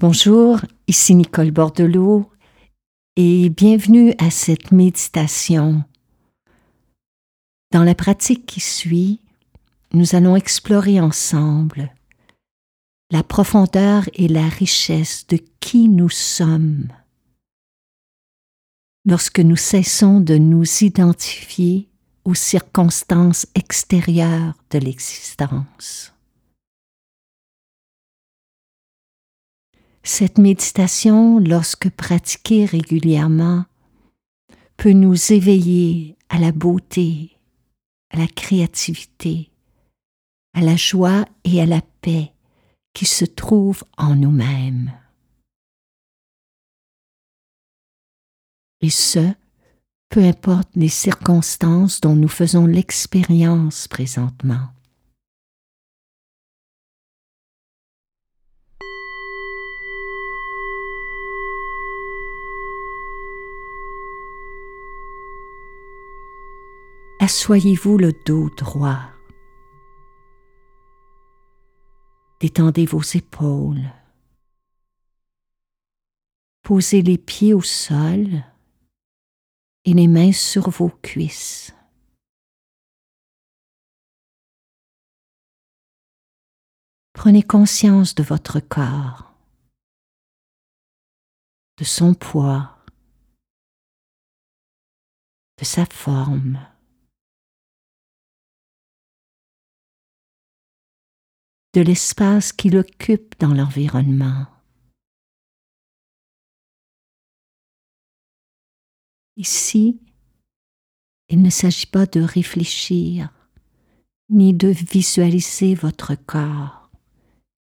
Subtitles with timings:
[0.00, 2.32] Bonjour, ici Nicole Bordelot
[3.16, 5.84] et bienvenue à cette méditation.
[7.70, 9.20] Dans la pratique qui suit,
[9.92, 11.92] nous allons explorer ensemble
[13.10, 16.88] la profondeur et la richesse de qui nous sommes.
[19.04, 21.90] Lorsque nous cessons de nous identifier
[22.24, 26.14] aux circonstances extérieures de l'existence.
[30.02, 33.64] Cette méditation, lorsque pratiquée régulièrement,
[34.76, 37.36] peut nous éveiller à la beauté,
[38.10, 39.50] à la créativité,
[40.54, 42.32] à la joie et à la paix
[42.94, 44.92] qui se trouvent en nous-mêmes.
[48.80, 49.32] Et ce,
[50.08, 54.70] peu importe les circonstances dont nous faisons l'expérience présentement.
[67.30, 69.08] Assoyez-vous le dos droit.
[72.40, 73.88] Détendez vos épaules.
[76.62, 78.42] Posez les pieds au sol
[79.84, 81.72] et les mains sur vos cuisses.
[87.12, 89.32] Prenez conscience de votre corps,
[91.78, 92.76] de son poids,
[95.58, 96.58] de sa forme.
[101.74, 104.46] De l'espace qu'il occupe dans l'environnement.
[109.36, 110.00] Ici,
[111.28, 113.32] il ne s'agit pas de réfléchir
[114.28, 116.90] ni de visualiser votre corps,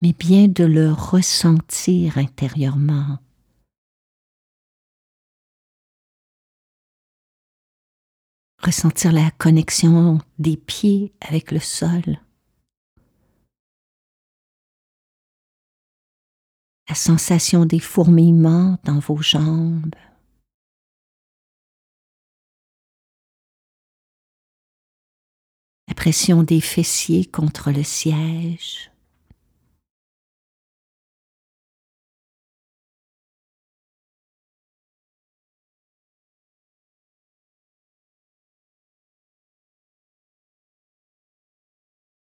[0.01, 3.19] mais bien de le ressentir intérieurement.
[8.61, 12.22] Ressentir la connexion des pieds avec le sol.
[16.93, 19.95] La sensation des fourmillements dans vos jambes.
[25.87, 28.91] La pression des fessiers contre le siège.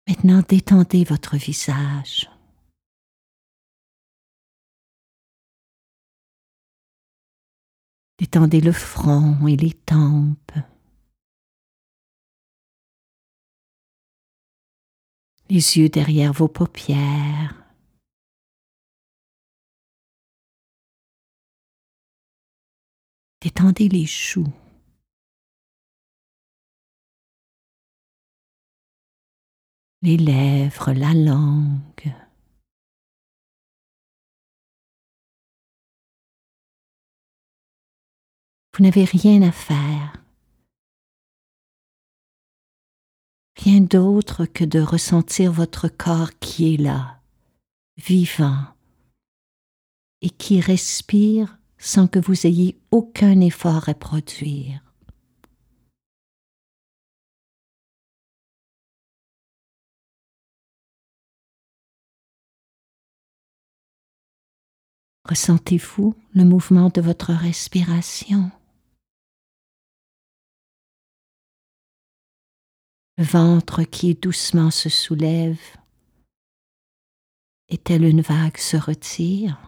[0.08, 2.30] Maintenant, détendez votre visage.
[8.22, 10.52] Détendez le front et les tempes.
[15.50, 17.66] Les yeux derrière vos paupières.
[23.42, 24.54] Détendez les joues.
[30.04, 32.14] Les lèvres, la langue.
[38.74, 40.16] Vous n'avez rien à faire.
[43.58, 47.20] Rien d'autre que de ressentir votre corps qui est là,
[47.98, 48.64] vivant,
[50.22, 54.82] et qui respire sans que vous ayez aucun effort à produire.
[65.26, 68.52] Ressentez-vous le mouvement de votre respiration?
[73.18, 75.60] Le ventre qui doucement se soulève,
[77.70, 79.68] et telle une vague se retire.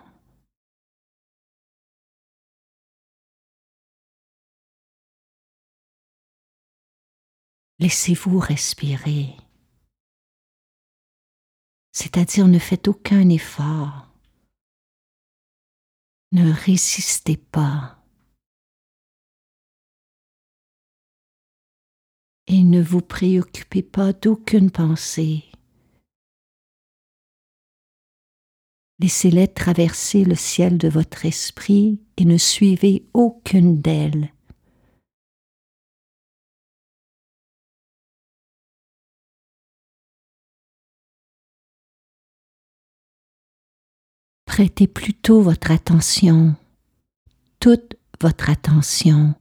[7.79, 9.35] Laissez-vous respirer,
[11.91, 14.07] c'est-à-dire ne faites aucun effort,
[16.31, 18.02] ne résistez pas.
[22.47, 25.43] Et ne vous préoccupez pas d'aucune pensée.
[28.99, 34.31] Laissez-les traverser le ciel de votre esprit et ne suivez aucune d'elles.
[44.45, 46.55] Prêtez plutôt votre attention,
[47.59, 49.33] toute votre attention,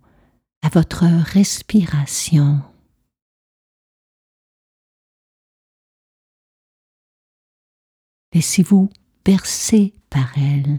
[0.63, 2.63] à votre respiration.
[8.35, 8.89] Laissez-vous
[9.25, 10.79] bercer par elle.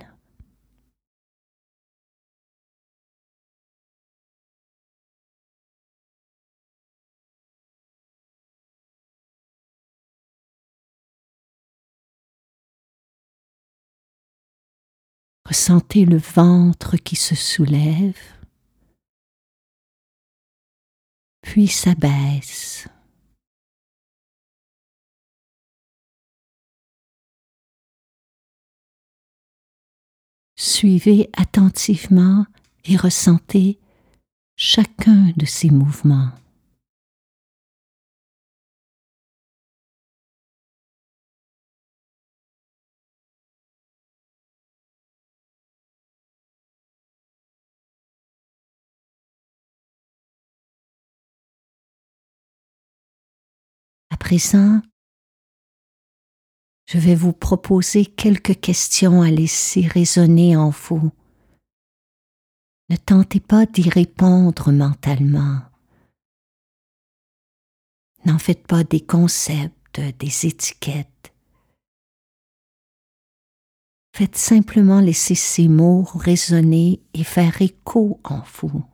[15.46, 18.18] Ressentez le ventre qui se soulève,
[21.42, 22.88] puis s'abaisse.
[30.66, 32.46] Suivez attentivement
[32.86, 33.80] et ressentez
[34.56, 36.30] chacun de ces mouvements.
[54.12, 54.82] À présent,
[56.94, 61.12] je vais vous proposer quelques questions à laisser résonner en vous.
[62.92, 65.62] Ne tentez pas d'y répondre mentalement.
[68.26, 71.34] N'en faites pas des concepts, des étiquettes.
[74.16, 78.86] Faites simplement laisser ces mots résonner et faire écho en vous.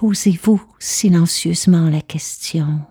[0.00, 2.86] Posez-vous silencieusement la question.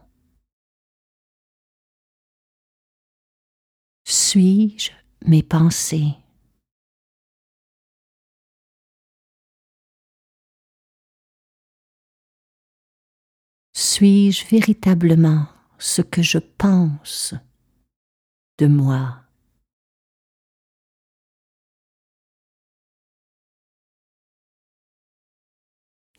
[4.06, 4.92] Suis-je
[5.26, 6.14] mes pensées?
[13.74, 15.48] Suis-je véritablement
[15.80, 17.34] ce que je pense
[18.60, 19.29] de moi?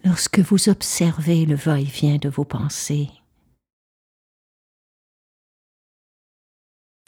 [0.05, 3.11] Lorsque vous observez le va-et-vient de vos pensées.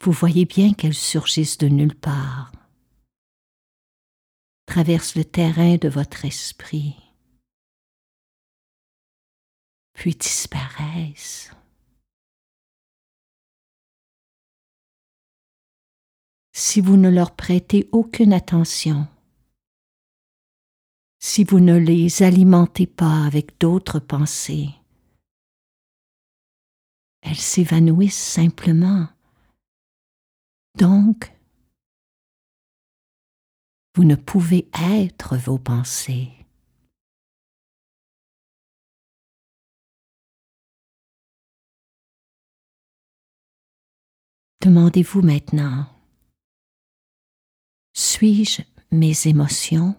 [0.01, 2.51] Vous voyez bien qu'elles surgissent de nulle part,
[4.65, 6.95] traversent le terrain de votre esprit,
[9.93, 11.51] puis disparaissent.
[16.55, 19.07] Si vous ne leur prêtez aucune attention,
[21.25, 24.71] si vous ne les alimentez pas avec d'autres pensées.
[27.21, 29.07] Elles s'évanouissent simplement.
[30.77, 31.31] Donc,
[33.95, 36.29] vous ne pouvez être vos pensées.
[44.59, 45.87] Demandez-vous maintenant,
[47.93, 48.61] suis-je
[48.91, 49.95] mes émotions?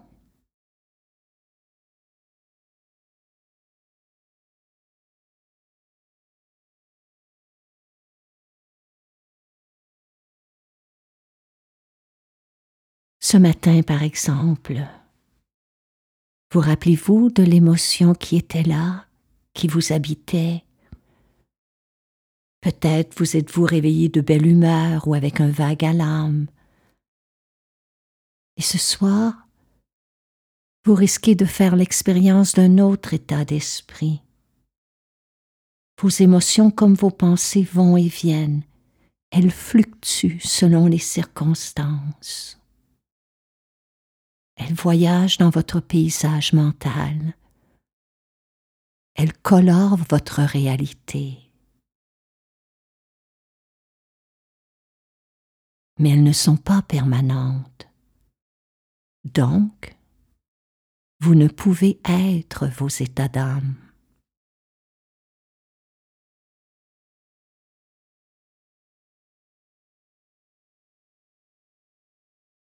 [13.35, 14.87] Ce matin, par exemple,
[16.53, 19.07] vous rappelez-vous de l'émotion qui était là,
[19.53, 20.63] qui vous habitait?
[22.61, 26.45] Peut-être vous êtes-vous réveillé de belle humeur ou avec un vague alarme.
[28.55, 29.49] Et ce soir,
[30.85, 34.21] vous risquez de faire l'expérience d'un autre état d'esprit.
[36.01, 38.63] Vos émotions comme vos pensées vont et viennent,
[39.29, 42.61] elles fluctuent selon les circonstances.
[44.55, 47.35] Elle voyage dans votre paysage mental.
[49.15, 51.39] Elle colore votre réalité.
[55.99, 57.87] Mais elles ne sont pas permanentes.
[59.23, 59.95] Donc,
[61.21, 63.75] vous ne pouvez être vos états d'âme.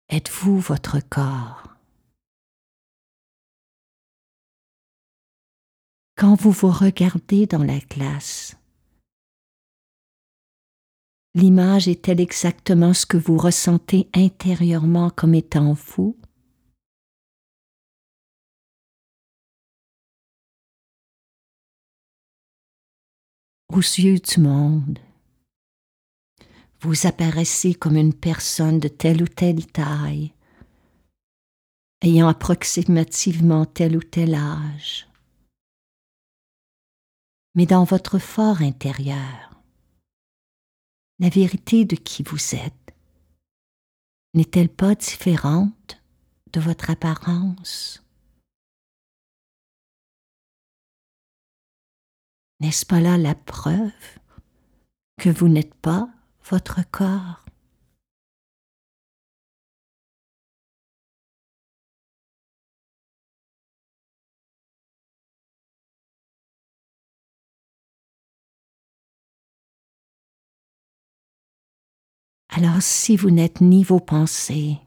[0.09, 1.72] Êtes-vous votre corps?
[6.23, 8.55] Quand vous vous regardez dans la glace.
[11.35, 16.17] L'image est-elle exactement ce que vous ressentez intérieurement comme étant vous
[23.67, 24.99] Aux yeux du monde,
[26.79, 30.31] vous apparaissez comme une personne de telle ou telle taille,
[32.01, 35.09] ayant approximativement tel ou tel âge
[37.55, 39.61] mais dans votre fort intérieur.
[41.19, 42.95] La vérité de qui vous êtes
[44.33, 46.01] n'est-elle pas différente
[46.51, 48.03] de votre apparence?
[52.59, 53.91] N'est-ce pas là la preuve
[55.17, 56.09] que vous n'êtes pas
[56.49, 57.42] votre corps?
[72.55, 74.77] Alors si vous n'êtes ni vos pensées,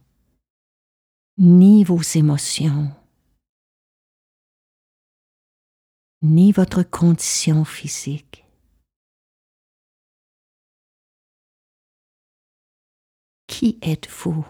[1.36, 2.94] ni vos émotions,
[6.22, 8.44] ni votre condition physique,
[13.48, 14.46] qui êtes-vous?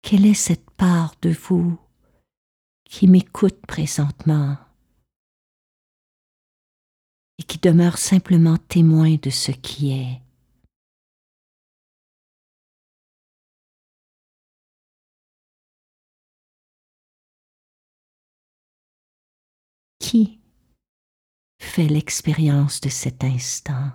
[0.00, 1.78] Quelle est cette part de vous
[2.84, 4.67] qui m'écoute présentement?
[7.38, 10.20] Et qui demeure simplement témoin de ce qui est.
[20.00, 20.40] Qui
[21.60, 23.92] fait l'expérience de cet instant?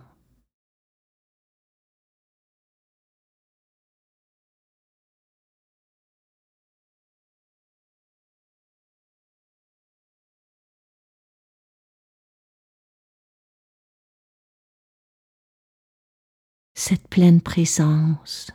[16.76, 18.52] Cette pleine présence,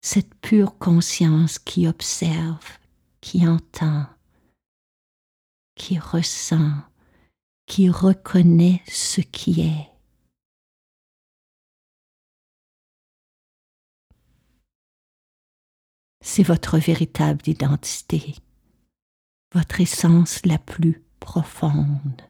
[0.00, 2.78] cette pure conscience qui observe,
[3.20, 4.06] qui entend,
[5.74, 6.82] qui ressent,
[7.66, 9.88] qui reconnaît ce qui est.
[16.24, 18.36] C'est votre véritable identité,
[19.52, 22.22] votre essence la plus profonde.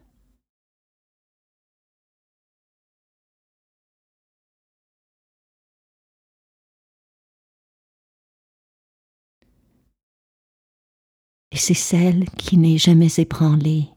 [11.52, 13.88] Et c'est celle qui n'est jamais ébranlée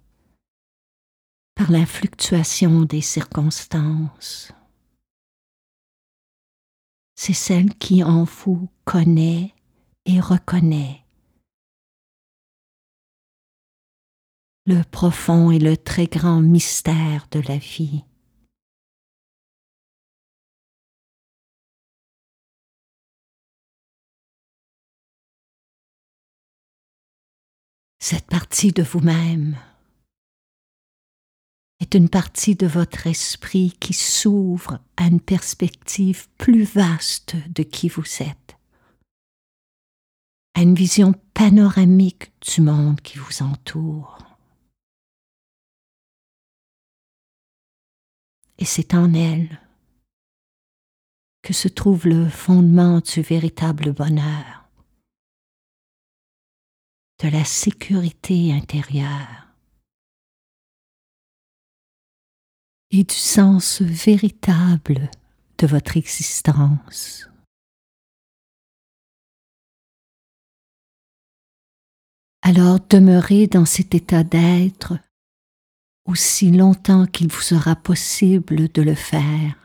[1.55, 4.51] par la fluctuation des circonstances.
[7.15, 9.53] C'est celle qui en vous connaît
[10.05, 11.05] et reconnaît
[14.65, 18.03] le profond et le très grand mystère de la vie.
[28.07, 29.57] Cette partie de vous-même
[31.79, 37.89] est une partie de votre esprit qui s'ouvre à une perspective plus vaste de qui
[37.89, 38.59] vous êtes,
[40.53, 44.19] à une vision panoramique du monde qui vous entoure.
[48.59, 49.59] Et c'est en elle
[51.41, 54.54] que se trouve le fondement du véritable bonheur
[57.23, 59.47] de la sécurité intérieure
[62.91, 65.09] et du sens véritable
[65.57, 67.29] de votre existence.
[72.41, 74.93] Alors demeurez dans cet état d'être
[76.05, 79.55] aussi longtemps qu'il vous sera possible de le faire.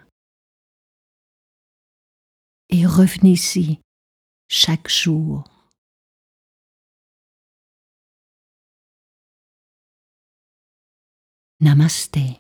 [2.71, 3.81] Et revenez-y
[4.49, 5.60] chaque jour.
[11.61, 12.40] ナマステ。